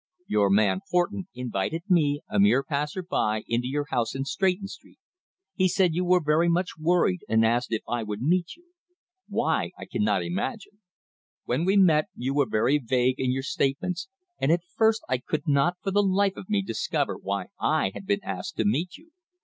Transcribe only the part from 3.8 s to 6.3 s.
house in Stretton Street. He said you were